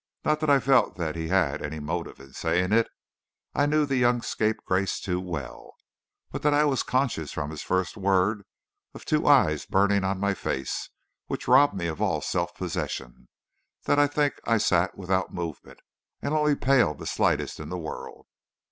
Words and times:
Not 0.25 0.39
that 0.39 0.49
I 0.49 0.59
felt 0.59 0.95
that 0.95 1.15
he 1.15 1.27
had 1.27 1.61
any 1.61 1.79
motive 1.79 2.19
in 2.19 2.33
saying 2.33 2.71
it 2.73 2.87
I 3.53 3.67
knew 3.67 3.85
the 3.85 3.97
young 3.97 4.23
scapegrace 4.23 4.99
too 4.99 5.19
well 5.19 5.75
but 6.31 6.41
that 6.41 6.55
I 6.55 6.65
was 6.65 6.81
conscious 6.81 7.31
from 7.31 7.51
his 7.51 7.61
first 7.61 7.97
word 7.97 8.41
of 8.95 9.05
two 9.05 9.27
eyes 9.27 9.67
burning 9.67 10.03
on 10.03 10.19
my 10.19 10.33
face, 10.33 10.89
which 11.27 11.47
robbed 11.47 11.75
me 11.75 11.85
of 11.85 12.01
all 12.01 12.19
self 12.19 12.55
possession, 12.55 13.27
though 13.83 13.97
I 13.97 14.07
think 14.07 14.33
I 14.43 14.57
sat 14.57 14.97
without 14.97 15.35
movement, 15.35 15.81
and 16.19 16.33
only 16.33 16.55
paled 16.55 16.97
the 16.97 17.05
slightest 17.05 17.59
in 17.59 17.69
the 17.69 17.77
world. 17.77 18.25